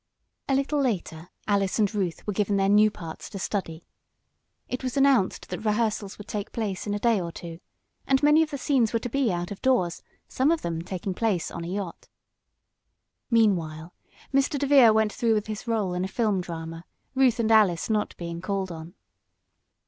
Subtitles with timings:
[0.49, 3.85] A little later Alice and Ruth were given their new parts to study.
[4.67, 7.59] It was announced that rehearsals would take place in a day or two,
[8.07, 11.13] and many of the scenes were to be out of doors, some of them taking
[11.13, 12.09] place on a yacht.
[13.29, 13.93] Meanwhile
[14.33, 14.57] Mr.
[14.57, 16.83] DeVere went through with his rôle in a film drama,
[17.13, 18.95] Ruth and Alice not being called on.